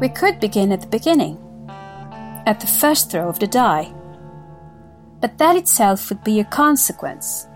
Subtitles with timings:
[0.00, 1.36] We could begin at the beginning,
[2.46, 3.92] at the first throw of the die.
[5.20, 7.46] But that itself would be a consequence,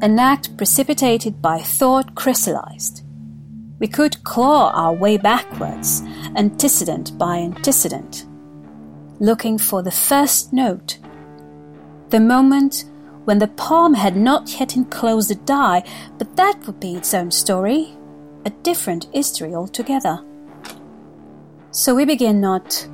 [0.00, 3.04] an act precipitated by thought crystallized.
[3.78, 6.02] We could claw our way backwards,
[6.34, 8.26] antecedent by antecedent,
[9.20, 10.98] looking for the first note,
[12.08, 12.86] the moment
[13.24, 15.84] when the palm had not yet enclosed the die,
[16.18, 17.96] but that would be its own story,
[18.44, 20.18] a different history altogether.
[21.74, 22.86] So we begin not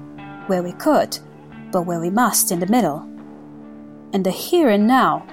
[0.47, 1.19] where we could,
[1.73, 3.03] but where we must in the middle,
[4.13, 5.27] in the here and now.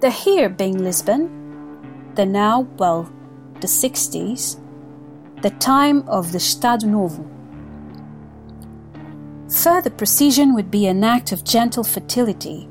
[0.00, 3.08] The here being Lisbon, the now, well,
[3.60, 4.60] the 60s,
[5.42, 7.24] the time of the Estado Novo.
[9.48, 12.68] Further precision would be an act of gentle fertility,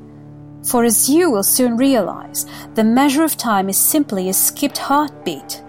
[0.62, 5.62] for as you will soon realize, the measure of time is simply a skipped heartbeat.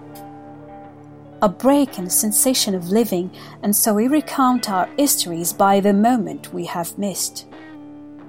[1.42, 3.28] A break in the sensation of living,
[3.64, 7.48] and so we recount our histories by the moment we have missed.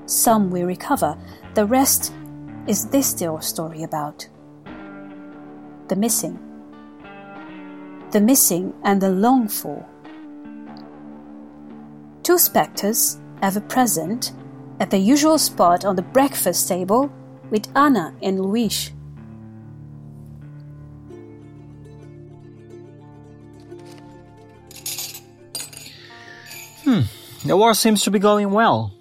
[0.08, 1.16] Some we recover,
[1.54, 2.12] the rest
[2.66, 4.28] is this still story about.
[5.90, 6.40] The missing.
[8.10, 9.86] The missing and the longed for.
[12.24, 14.34] Two spectres, ever present,
[14.80, 17.14] at the usual spot on the breakfast table
[17.52, 18.92] with Anna and Luis.
[26.84, 27.02] Hmm,
[27.46, 28.94] the war seems to be going well.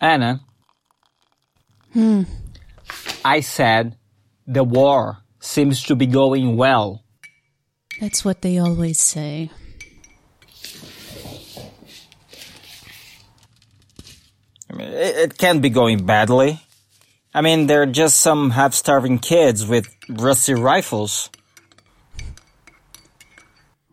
[0.00, 0.40] Anna.
[1.92, 2.22] Hmm.
[3.24, 3.96] I said
[4.46, 7.04] the war seems to be going well.
[8.00, 9.50] That's what they always say.
[14.70, 16.60] I mean, it, it can't be going badly.
[17.34, 21.30] I mean, they're just some half-starving kids with rusty rifles.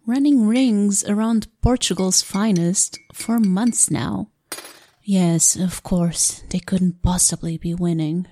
[0.07, 4.29] Running rings around Portugal's finest for months now.
[5.03, 8.27] Yes, of course, they couldn't possibly be winning.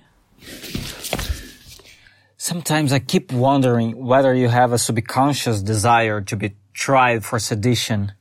[2.36, 8.12] Sometimes I keep wondering whether you have a subconscious desire to be tried for sedition.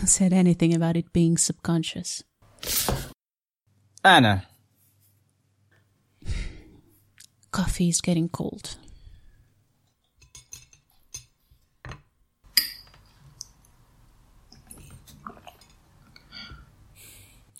[0.00, 2.24] Who said anything about it being subconscious?
[4.04, 4.46] Anna,
[7.52, 8.78] Coffee is getting cold.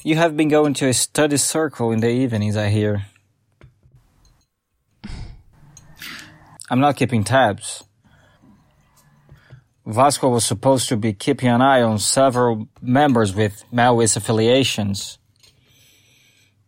[0.05, 3.07] You have been going to a study circle in the evenings, I hear.
[6.71, 7.85] I'm not keeping tabs.
[9.85, 15.19] Vasco was supposed to be keeping an eye on several members with Maoist affiliations.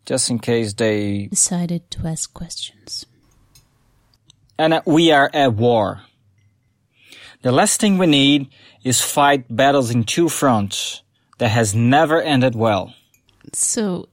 [0.04, 1.28] Just in case they.
[1.28, 3.06] Decided to ask questions.
[4.58, 6.02] And uh, we are at war.
[7.42, 8.48] The last thing we need
[8.84, 11.02] is fight battles in two fronts
[11.38, 12.94] that has never ended well.
[13.53, 14.09] So,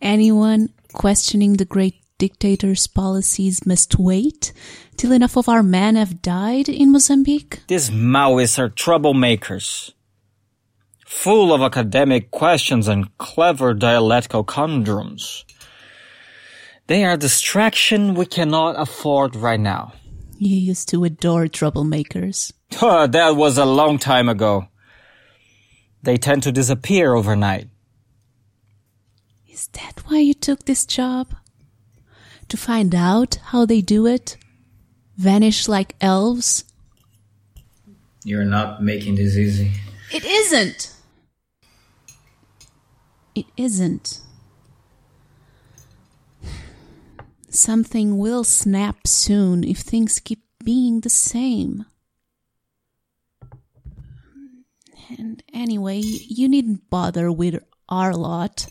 [0.00, 4.52] anyone questioning the great dictator's policies must wait
[4.96, 7.60] till enough of our men have died in Mozambique?
[7.68, 9.92] These Maoists are troublemakers.
[11.06, 15.44] Full of academic questions and clever dialectical conundrums.
[16.88, 19.92] They are a distraction we cannot afford right now.
[20.38, 22.52] You used to adore troublemakers.
[22.80, 24.68] that was a long time ago.
[26.02, 27.68] They tend to disappear overnight.
[29.66, 31.34] Is that why you took this job?
[32.48, 34.36] To find out how they do it?
[35.16, 36.64] Vanish like elves?
[38.22, 39.72] You're not making this easy.
[40.12, 40.94] It isn't!
[43.34, 44.20] It isn't.
[47.50, 51.86] Something will snap soon if things keep being the same.
[55.18, 58.66] And anyway, you needn't bother with our lot.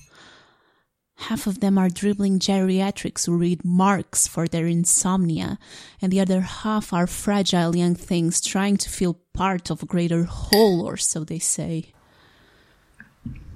[1.18, 5.58] Half of them are dribbling geriatrics who read Marx for their insomnia,
[6.02, 10.26] and the other half are fragile young things trying to feel part of a greater
[10.26, 11.94] whole, or so they say.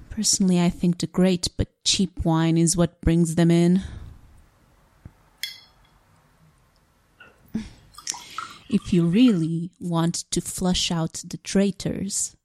[0.09, 3.83] Personally, I think the great but cheap wine is what brings them in.
[8.69, 12.35] If you really want to flush out the traitors,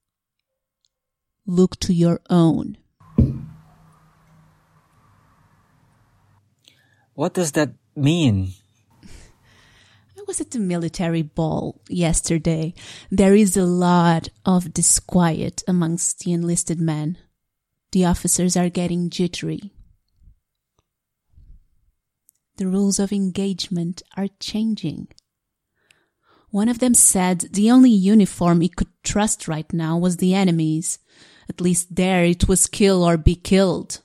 [1.47, 2.79] look to your own.
[7.15, 8.53] What does that mean?
[10.17, 12.75] I was at the military ball yesterday.
[13.11, 17.19] There is a lot of disquiet amongst the enlisted men.
[17.93, 19.71] The officers are getting jittery.
[22.57, 25.09] the rules of engagement are changing.
[26.51, 30.99] One of them said the only uniform he could trust right now was the enemy's.
[31.49, 34.03] At least there it was kill or be killed.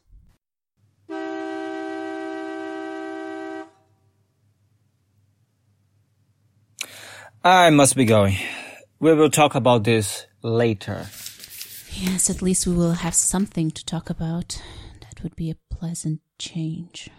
[7.43, 8.35] I must be going.
[8.99, 11.07] We will talk about this later.
[11.93, 14.61] Yes, at least we will have something to talk about.
[14.99, 17.09] That would be a pleasant change.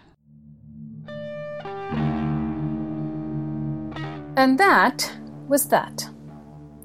[4.37, 5.11] And that
[5.47, 6.07] was that.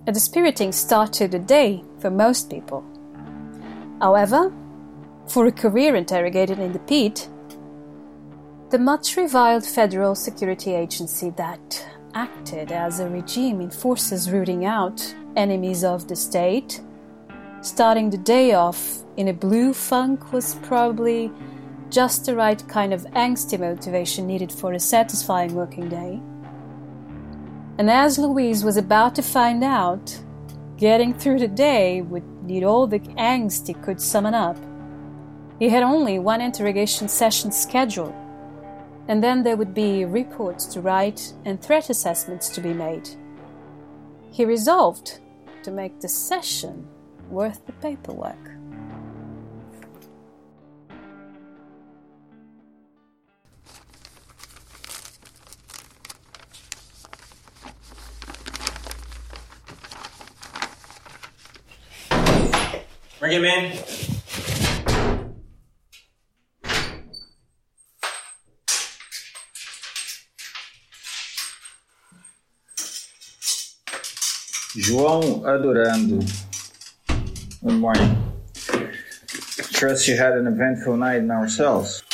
[0.07, 2.83] A dispiriting start to the day for most people.
[4.01, 4.51] However,
[5.27, 7.21] for a career interrogated in the PIDE,
[8.71, 11.87] the much reviled Federal Security Agency that
[12.17, 14.99] acted as a regime in forces rooting out
[15.37, 16.81] enemies of the state,
[17.61, 21.31] starting the day off in a blue funk was probably
[21.91, 26.19] just the right kind of angsty motivation needed for a satisfying working day.
[27.79, 30.19] And as Luis was about to find out,
[30.79, 34.57] getting through the day would need all the angst he could summon up.
[35.59, 38.15] He had only one interrogation session scheduled,
[39.09, 43.09] and then there would be reports to write and threat assessments to be made.
[44.31, 45.21] He resolved
[45.63, 46.87] to make the session
[47.31, 48.37] worth the paperwork.
[63.19, 63.96] Bring him in.
[74.87, 76.25] João Adorando.
[77.61, 78.33] Good morning.
[79.73, 82.05] Trust you had an eventful night in our cells.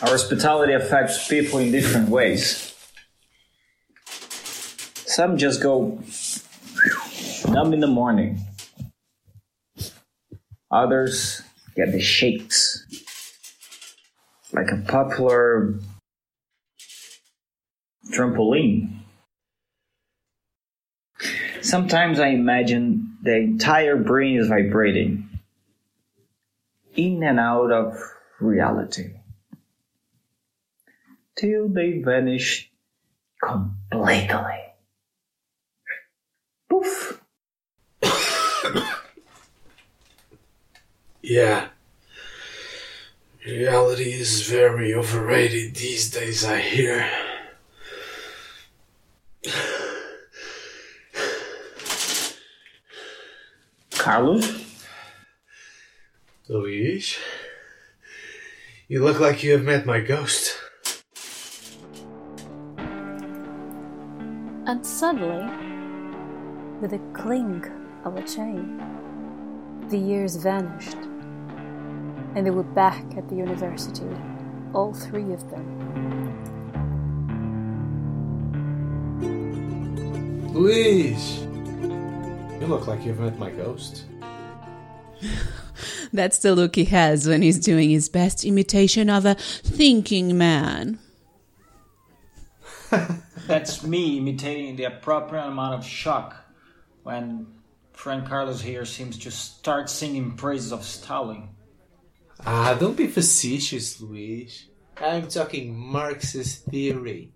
[0.00, 2.72] Our hospitality affects people in different ways.
[5.06, 5.98] Some just go
[7.48, 8.38] numb in the morning.
[10.70, 11.42] Others
[11.74, 12.86] get the shakes.
[14.52, 15.80] Like a popular
[18.10, 19.00] trampoline.
[21.60, 25.28] Sometimes I imagine the entire brain is vibrating
[26.94, 27.96] in and out of
[28.40, 29.14] reality
[31.36, 32.70] till they vanish
[33.42, 34.60] completely.
[36.68, 37.20] Poof.
[41.22, 41.68] Yeah.
[43.46, 47.10] Reality is very overrated these days, I hear.
[53.90, 54.64] Carlos?
[56.48, 57.18] Luis?
[58.88, 60.56] You look like you have met my ghost.
[64.66, 65.46] And suddenly,
[66.80, 67.70] with a clink
[68.04, 68.80] of a chain,
[69.88, 70.96] the years vanished,
[72.34, 74.08] and they were back at the university,
[74.74, 75.93] all three of them.
[80.54, 81.40] Luis!
[81.40, 84.04] You look like you've met my ghost.
[86.12, 91.00] That's the look he has when he's doing his best imitation of a thinking man.
[93.48, 96.36] That's me imitating the appropriate amount of shock
[97.02, 97.48] when
[97.92, 101.48] Frank Carlos here seems to start singing praises of Stalin.
[102.46, 104.66] Ah, don't be facetious, Luis.
[104.98, 107.32] I'm talking Marxist theory.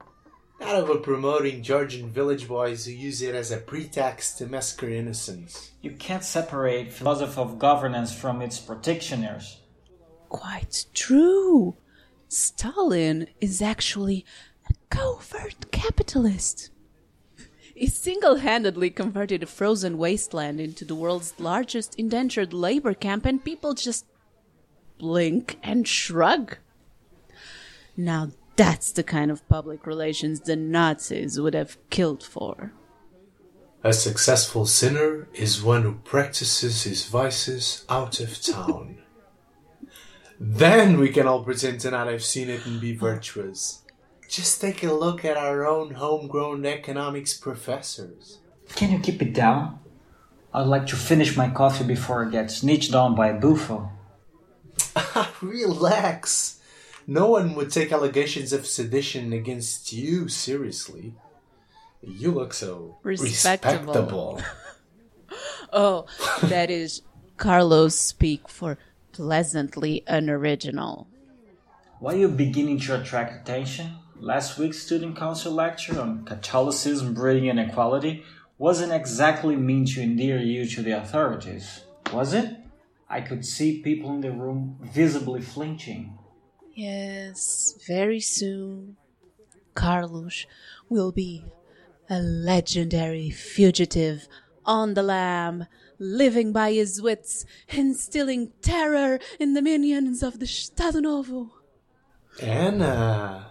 [0.61, 5.71] Not over promoting Georgian village boys who use it as a pretext to massacre innocents.
[5.83, 9.61] You can't separate philosophy of governance from its practitioners.
[10.29, 11.77] Quite true.
[12.29, 14.27] Stalin is actually
[14.69, 16.71] a covert capitalist.
[17.75, 23.45] He single handedly converted a frozen wasteland into the world's largest indentured labor camp, and
[23.45, 24.05] people just
[24.99, 26.57] blink and shrug.
[27.97, 32.73] Now that's the kind of public relations the Nazis would have killed for.
[33.85, 38.99] A successful sinner is one who practices his vices out of town.
[40.41, 43.85] then we can all pretend to not have seen it and be virtuous.
[44.29, 48.41] Just take a look at our own homegrown economics professors.
[48.75, 49.79] Can you keep it down?
[50.53, 53.93] I'd like to finish my coffee before I get snitched on by a bufo.
[55.41, 56.58] Relax.
[57.11, 61.15] No one would take allegations of sedition against you seriously.
[62.03, 63.95] You look so Respectable.
[63.95, 64.43] respectable.
[65.71, 66.07] Oh,
[66.45, 67.03] that is
[67.37, 68.79] Carlos speak for
[69.13, 71.07] pleasantly unoriginal.
[71.99, 73.97] Why are you beginning to attract attention?
[74.19, 78.25] Last week's student council lecture on Catholicism, breeding, inequality
[78.57, 82.57] wasn't exactly meant to endear you to the authorities, was it?
[83.11, 86.19] I could see people in the room visibly flinching.
[86.79, 88.99] Yes, very soon,
[89.75, 90.47] Carlos
[90.89, 91.45] will be
[92.09, 94.29] a legendary fugitive
[94.65, 95.67] on the lam,
[95.99, 101.51] living by his wits, instilling terror in the minions of the Estado Novo.
[102.41, 103.43] Anna, uh,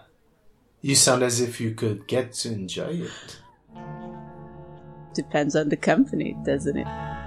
[0.80, 3.40] you sound as if you could get to enjoy it.
[5.12, 7.17] Depends on the company, doesn't it?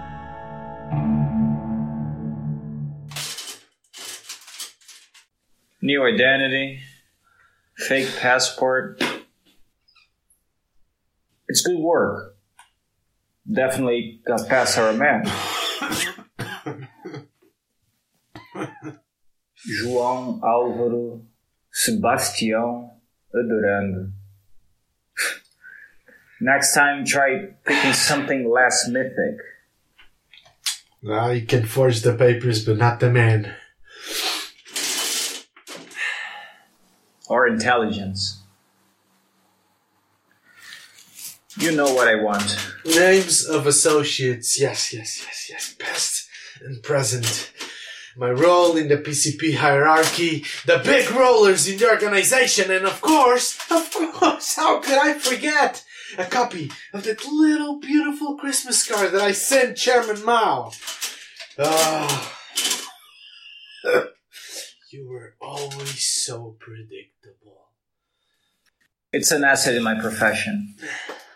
[5.82, 6.80] New identity,
[7.76, 9.02] fake passport.
[11.48, 12.36] It's good work.
[13.52, 15.24] Definitely got past our man.
[19.66, 21.26] João Álvaro
[21.72, 22.92] Sebastião
[23.34, 24.12] Adorando.
[26.40, 29.38] Next time, try picking something less mythic.
[31.04, 33.54] Well, you can forge the papers, but not the man.
[37.32, 38.42] Or intelligence.
[41.58, 42.58] You know what I want.
[42.84, 44.60] Names of associates.
[44.60, 45.76] Yes, yes, yes, yes.
[45.80, 46.28] Past
[46.62, 47.54] and present.
[48.18, 53.58] My role in the PCP hierarchy, the big rollers in the organization, and of course,
[53.72, 55.86] of course, how could I forget
[56.18, 60.74] a copy of that little beautiful Christmas card that I sent Chairman Mao?
[61.58, 62.38] Ah.
[64.94, 67.70] you were always so predictable.
[69.14, 70.76] It's an asset in my profession.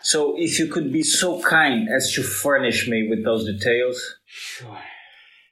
[0.02, 4.78] So if you could be so kind as to furnish me with those details, Sure.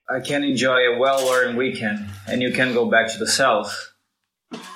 [0.09, 3.93] I can enjoy a well-earned weekend, and you can go back to the south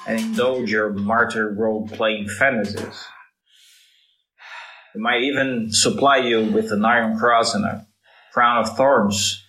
[0.06, 3.04] and indulge your martyr role-playing fantasies.
[4.94, 7.86] I might even supply you with an iron cross and a
[8.32, 9.44] crown of thorns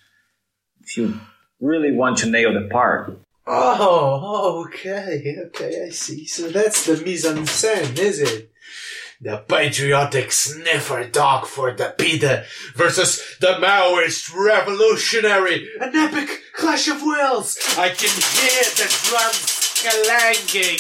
[0.82, 1.20] if you
[1.62, 3.19] really want to nail the part.
[3.52, 6.28] Oh, okay, okay, I see.
[6.28, 8.52] So that's the mise en scène, is it?
[9.22, 15.68] The patriotic sniffer dog for the PIDE versus the Maoist revolutionary.
[15.82, 17.58] An epic clash of wills.
[17.76, 20.78] I can hear the drums clanging.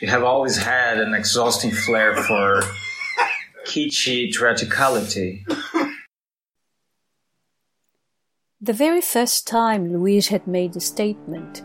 [0.00, 2.62] You have always had an exhausting flair for
[3.66, 5.46] kitschy theatricality.
[8.62, 11.62] The very first time Luis had made the statement,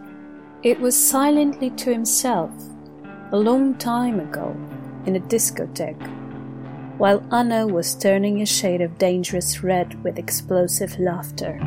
[0.64, 2.50] it was silently to himself,
[3.34, 4.56] a long time ago,
[5.06, 6.08] in a discotheque,
[6.98, 11.60] while Anna was turning a shade of dangerous red with explosive laughter.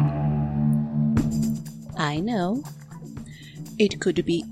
[1.98, 2.62] I know.
[3.78, 4.46] It could be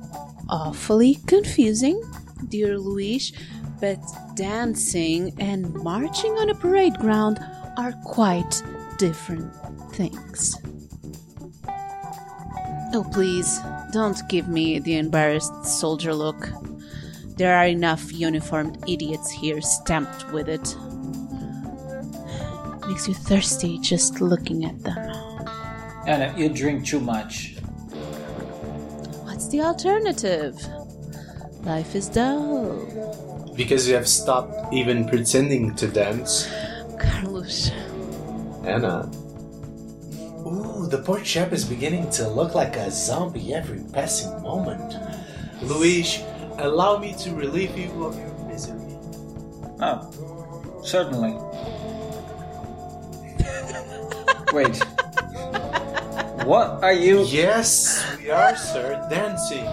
[0.51, 2.03] awfully confusing,
[2.51, 3.33] dear Luis,
[3.81, 3.97] but
[4.35, 7.39] dancing and marching on a parade ground
[7.79, 8.63] are quite
[8.99, 9.55] different
[9.97, 10.57] things.
[12.95, 13.59] Oh, please,
[13.93, 16.49] don't give me the embarrassed soldier look.
[17.37, 20.77] There are enough uniformed idiots here stamped with it.
[22.87, 24.99] Makes you thirsty just looking at them.
[26.07, 27.57] Anna, you drink too much.
[29.25, 30.55] What's the alternative?
[31.65, 33.53] Life is dull.
[33.57, 36.49] Because you have stopped even pretending to dance.
[36.99, 37.71] Carlos.
[38.65, 39.11] Anna.
[40.87, 44.95] Ooh, the poor chap is beginning to look like a zombie every passing moment.
[45.63, 46.23] Luis,
[46.59, 48.97] allow me to relieve you of your misery.
[49.81, 51.35] Oh, certainly.
[54.53, 54.77] Wait.
[56.47, 57.23] What are you?
[57.25, 59.67] Yes, we are, sir, dancing.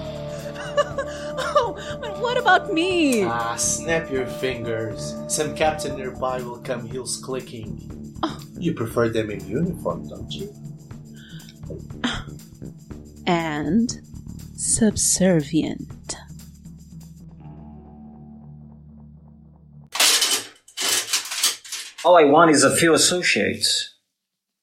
[1.46, 3.24] Oh, but what about me?
[3.24, 5.16] Ah, snap your fingers.
[5.28, 8.16] Some captain nearby will come heels clicking.
[8.58, 10.54] You prefer them in uniform, don't you?
[13.56, 14.02] And
[14.56, 16.16] subservient.
[22.04, 23.94] All I want is a few associates.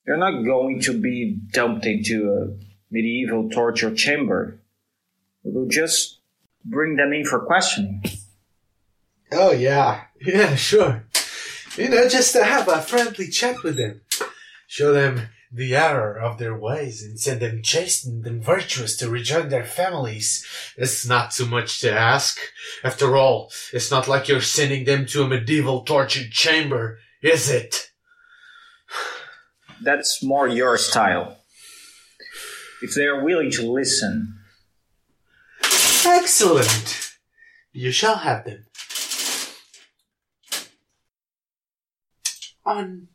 [0.05, 2.49] You're not going to be dumped into a
[2.91, 4.61] medieval torture chamber.
[5.45, 6.19] We'll just
[6.65, 8.03] bring them in for questioning.
[9.31, 10.07] Oh, yeah.
[10.21, 11.05] Yeah, sure.
[11.77, 14.01] You know, just to have a friendly chat with them.
[14.67, 19.49] Show them the error of their ways and send them chastened and virtuous to rejoin
[19.49, 20.47] their families.
[20.77, 22.39] It's not too much to ask.
[22.85, 27.91] After all, it's not like you're sending them to a medieval torture chamber, is it?
[29.83, 31.39] that's more your style.
[32.83, 34.41] If they are willing to listen,
[36.05, 37.17] Excellent.
[37.73, 38.67] You shall have them.
[42.65, 43.09] On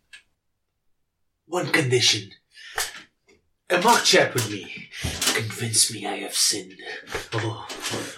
[1.47, 2.31] one condition.
[3.69, 4.89] A mock chat with me.
[5.33, 6.75] Convince me I have sinned.
[7.33, 7.67] Oh,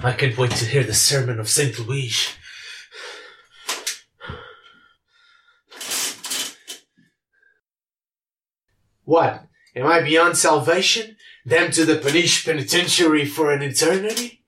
[0.02, 2.36] I can't wait to hear the sermon of Saint Louis.
[9.04, 9.46] What?
[9.76, 11.16] Am I beyond salvation?
[11.48, 14.44] Damned to the penitentiary for an eternity?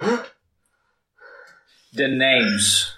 [0.00, 0.24] Huh?
[1.96, 2.95] the names.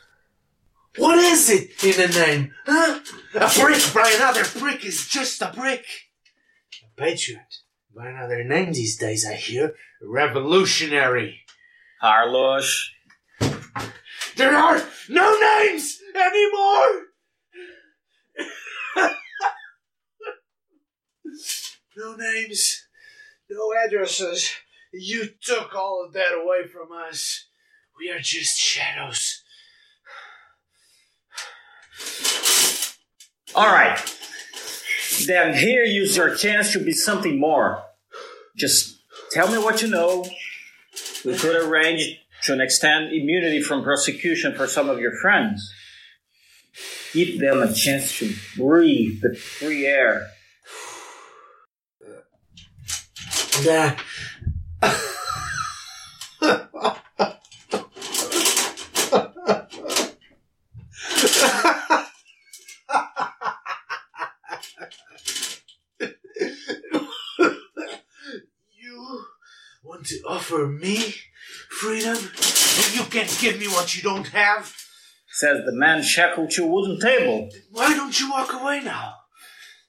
[0.98, 2.54] What is it in a name?
[2.66, 3.00] Huh?
[3.34, 5.84] A brick by another brick is just a brick.
[6.82, 7.58] A patriot
[7.94, 9.74] by another name these days, I hear.
[10.02, 11.40] Revolutionary.
[12.02, 12.88] Harlosh.
[14.36, 17.04] There are no names anymore!
[21.96, 22.86] no names,
[23.50, 24.52] no addresses.
[24.92, 27.46] You took all of that away from us.
[27.98, 29.42] We are just shadows.
[33.54, 33.98] Alright.
[35.26, 37.82] Then here use your chance to be something more.
[38.56, 39.00] Just
[39.30, 40.24] tell me what you know.
[41.24, 45.72] We could arrange to an extent immunity from prosecution for some of your friends.
[47.12, 50.28] Give them a chance to breathe the free air.
[68.70, 69.24] You
[69.82, 71.14] want to offer me
[71.68, 72.16] freedom?
[72.16, 74.74] And you can't give me what you don't have?
[75.30, 77.50] Says the man shackled to a wooden table.
[77.70, 79.14] Why don't you walk away now?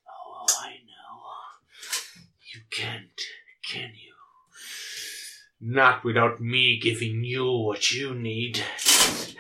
[0.08, 1.22] Oh, I know.
[2.54, 3.20] You can't,
[3.68, 4.14] can you?
[5.62, 8.64] Not without me giving you what you need.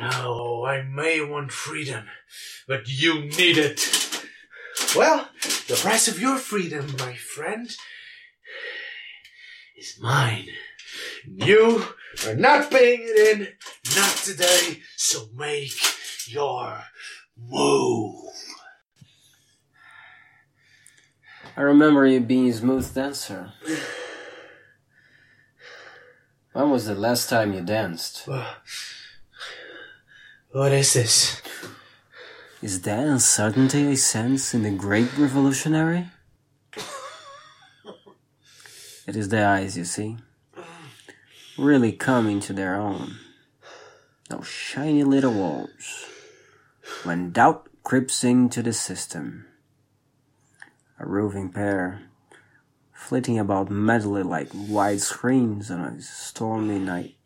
[0.02, 2.06] Oh, I may want freedom,
[2.68, 4.26] but you need it.
[4.96, 5.30] Well,
[5.68, 7.70] the price of your freedom, my friend,
[9.78, 10.48] is mine.
[11.26, 11.86] You
[12.28, 13.48] are not paying it in,
[13.96, 15.72] not today, so make
[16.28, 16.84] your
[17.38, 18.32] move.
[21.58, 23.52] I remember you being a smooth dancer.
[26.54, 28.28] When was the last time you danced?
[30.52, 31.42] What is this?
[32.62, 36.08] Is that uncertainty I sense in the great revolutionary?
[39.08, 40.18] It is the eyes, you see.
[41.60, 43.18] Really coming to their own.
[44.30, 46.06] Those shiny little walls.
[47.04, 49.46] When doubt creeps into the system.
[50.98, 52.04] A roving pair,
[52.94, 57.18] flitting about madly like wide screens on a stormy night.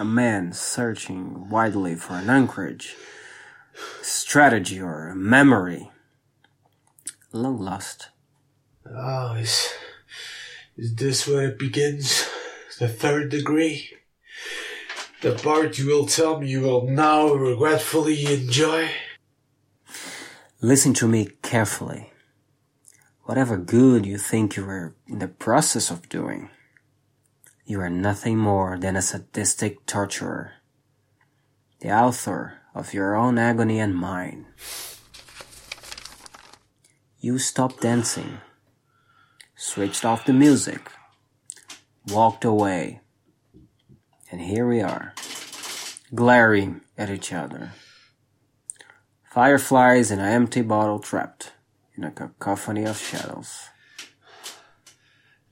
[0.00, 2.96] A man searching widely for an anchorage,
[4.02, 5.92] strategy or memory.
[7.30, 8.08] Long lost.
[8.84, 9.72] Oh, is,
[10.76, 12.28] is this where it begins?
[12.80, 13.90] The third degree?
[15.20, 18.88] The part you will tell me you will now regretfully enjoy?
[20.62, 22.10] Listen to me carefully.
[23.24, 26.48] Whatever good you think you are in the process of doing,
[27.66, 30.52] you are nothing more than a sadistic torturer,
[31.80, 34.46] the author of your own agony and mine.
[37.20, 38.40] You stopped dancing,
[39.54, 40.90] switched off the music,
[42.10, 43.00] walked away,
[44.30, 45.14] and here we are,
[46.14, 47.72] glaring at each other.
[49.30, 51.52] Fireflies in an empty bottle trapped
[51.96, 53.68] in a cacophony of shadows.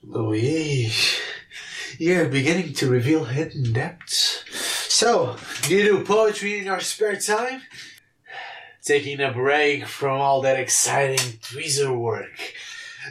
[0.03, 1.21] Luis,
[1.99, 4.45] you're beginning to reveal hidden depths.
[4.89, 5.37] So,
[5.69, 7.63] you do poetry in your spare time?
[8.83, 12.55] Taking a break from all that exciting tweezer work.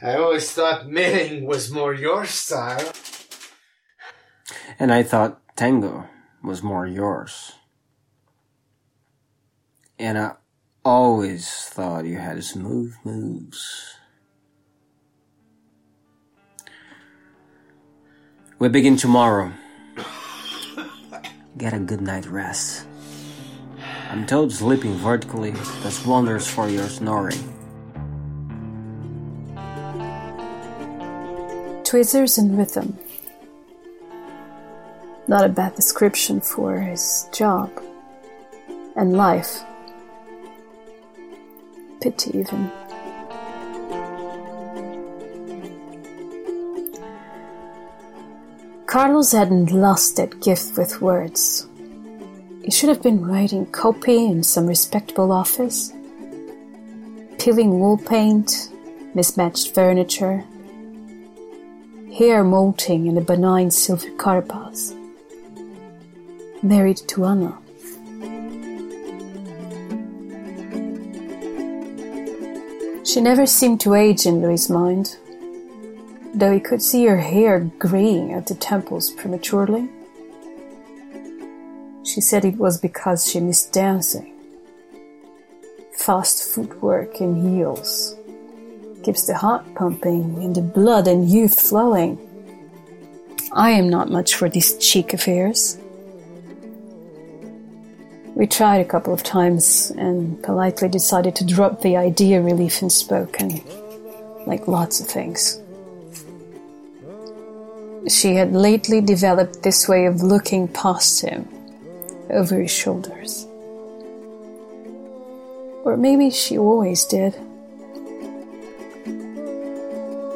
[0.01, 2.91] I always thought knitting was more your style.
[4.79, 6.07] And I thought tango
[6.43, 7.53] was more yours.
[9.99, 10.36] And I
[10.86, 13.95] always thought you had smooth moves.
[18.60, 19.51] We begin tomorrow.
[21.57, 22.88] Get a good night rest.
[24.10, 25.51] I'm told sleeping vertically
[25.83, 27.53] does wonders for your snoring.
[31.83, 32.97] Twizzlers in rhythm.
[35.29, 37.69] Not a bad description for his job
[38.95, 39.61] and life.
[42.01, 42.71] Pity, even.
[48.85, 51.67] Carlos hadn't lost that gift with words.
[52.63, 55.91] He should have been writing copy in some respectable office,
[57.37, 58.71] peeling wall paint,
[59.13, 60.43] mismatched furniture,
[62.17, 64.96] hair molting in a benign silver carapace.
[66.63, 67.58] Married to Anna.
[73.06, 75.17] She never seemed to age in Luis' mind
[76.38, 79.89] though he could see her hair graying at the temples prematurely.
[82.06, 84.34] She said it was because she missed dancing.
[85.93, 88.15] Fast footwork in heels
[89.04, 92.20] keeps the heart pumping and the blood and youth flowing.
[93.52, 95.78] I am not much for these cheek affairs.
[98.38, 102.91] We tried a couple of times and politely decided to drop the idea relief in
[102.91, 103.60] spoken,
[104.45, 105.60] like lots of things.
[108.08, 111.50] She had lately developed this way of looking past him,
[112.30, 113.47] over his shoulders.
[115.84, 117.34] Or maybe she always did.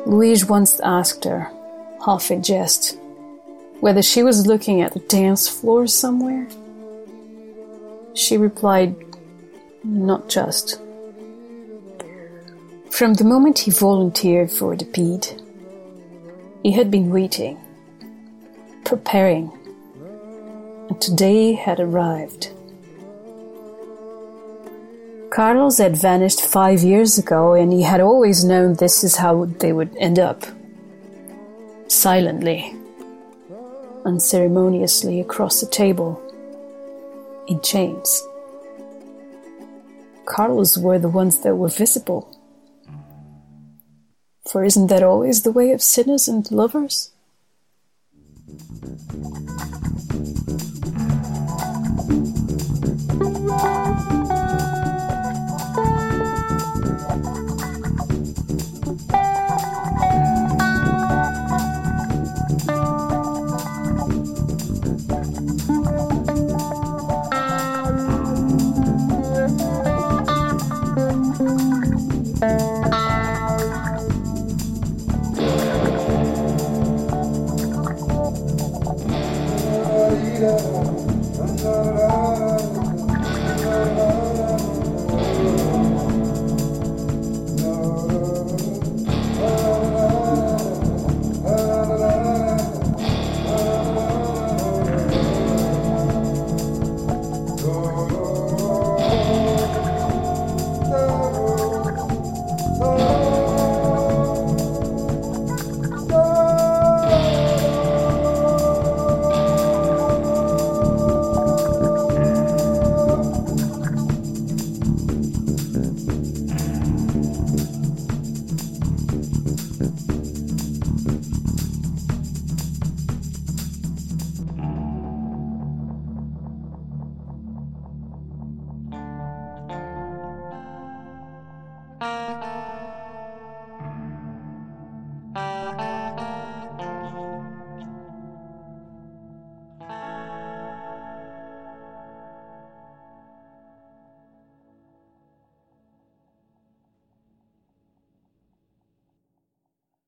[0.08, 1.52] Luis once asked her,
[2.04, 2.98] half in jest,
[3.80, 6.48] whether she was looking at the dance floor somewhere.
[8.13, 8.95] She replied,
[9.84, 10.80] Not just.
[12.89, 15.41] From the moment he volunteered for the PIDE,
[16.62, 17.58] he had been waiting,
[18.86, 19.52] preparing,
[20.89, 22.52] and today had arrived.
[25.32, 29.71] Carlos had vanished five years ago, and he had always known this is how they
[29.71, 30.43] would end up.
[31.88, 32.76] Silently,
[34.06, 36.21] unceremoniously across the table,
[37.47, 38.21] in chains.
[40.25, 42.38] Carlos were the ones that were visible.
[44.49, 47.12] For isn't that always the way of sinners and lovers?